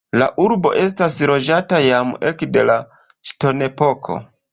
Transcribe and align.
La 0.19 0.27
urbo 0.43 0.69
estas 0.83 1.17
loĝata 1.31 1.81
jam 1.87 2.13
ekde 2.31 2.63
la 2.71 2.79
ŝtonepoko. 3.33 4.19